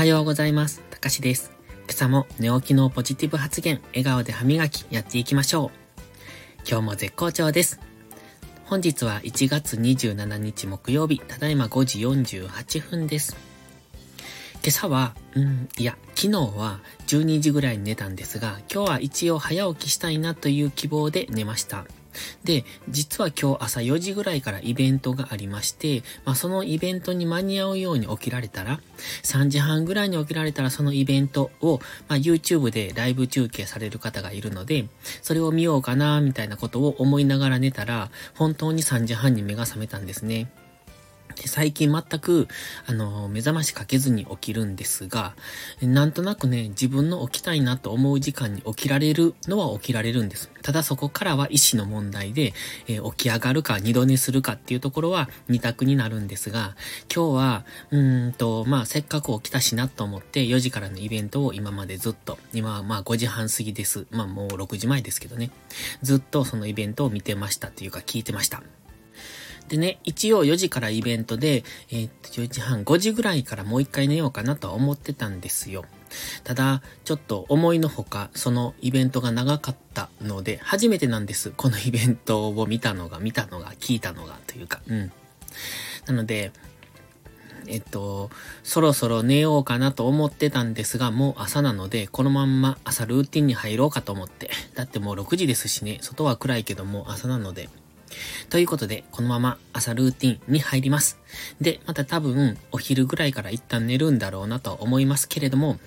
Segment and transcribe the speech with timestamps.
[0.00, 0.80] はようございます。
[0.88, 1.52] たかしです。
[1.80, 5.70] 今朝も寝起きのポジティブ発言、笑顔で歯磨きやっていきましょう。
[6.66, 7.78] 今日も絶好調です。
[8.64, 13.36] 本日は1月27日木曜日、ただいま5時48分です。
[14.62, 21.84] 今朝は、うん、いや、昨日は12時ぐらいに寝たんですが、今日は一応早起きしたいなという希望で寝ました。
[22.44, 28.80] で、実は今日朝4時ぐらいからイベントがありまして、まあ、そのイベントに間に合うように起きられたら、
[29.22, 34.86] 3時半ぐらいに起きられたらそのイベントを、まあ、YouTube でライブ中継される方がいるので、
[35.22, 40.50] それを見ようかな、みたいなことを思いながら寝たら、本当に3時半に目が覚めたんですね。
[41.36, 42.48] で最近全く、
[42.86, 45.34] あの、目覚ましかけずに起きるんですが、
[45.80, 50.50] なんとなくね、自分の起きたいなと思う時間に起きられるのは起きられるんです。
[50.62, 52.52] ただそこからは意思の問題で、
[52.86, 56.76] えー、起き上がるか二度寝するかっていうところは二択になるんですが、
[57.14, 64.06] 今日は、うんと、まあ、せっかく起きたしなと思って4時からのイベントを今までずっと、今はまあ5時半過ぎです。
[64.10, 65.50] まあもう6時前ですけどね。
[66.02, 68.62] ずっとそのイベントを見てましたっていうか聞いてました。
[69.70, 75.84] でね、一応4時からイベントで、えー、っと、4時半、5時ぐらいからもう一回寝ようかなとは思ってたんですよ。
[76.42, 81.52] ただ、ちょっと思いのほか、そのイベントが長かったので、初めてなんです。
[81.56, 85.12] このイベントを見たのが、見たのが、聞いたのが、というか、うん。
[86.06, 86.50] なので、
[87.68, 88.28] えっと、
[88.64, 94.50] そろそろ寝ようかなと思ってたんですが、もう朝なので、このまんま朝ルーティンに入ろうかと思って。
[94.74, 97.68] だってもう6時ですしね、外は暗いけども朝なので。
[98.48, 101.18] ということで、このまま朝ルーティンに入ります。
[101.60, 105.78] で、また多分、お昼ぐらいから一旦寝るんだろうなと思いますけれども、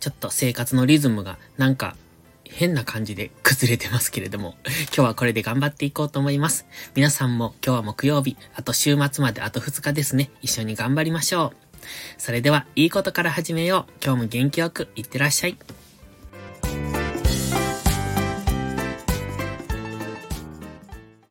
[0.00, 1.96] ちょっと生活のリズムがなんか
[2.44, 4.56] 変な感じで崩れてますけれども、
[4.94, 6.66] 今日はこれで頑張っていこうと思います。
[6.94, 10.30] 皆さんも今日は木曜日、あと週末まであと2日ですね。
[10.42, 11.66] 一緒に頑張りましょう。
[12.18, 13.92] それでは、いいことから始めよう。
[14.04, 15.56] 今日も元気よくいってらっしゃい。